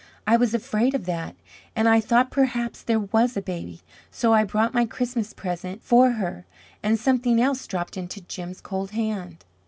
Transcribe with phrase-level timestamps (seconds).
[0.25, 1.35] "I was afraid of that.
[1.75, 6.13] And I thought perhaps there was a baby, so I brought my Christmas present for
[6.13, 6.43] her,"
[6.81, 9.45] and something else dropped into Jim's cold hand.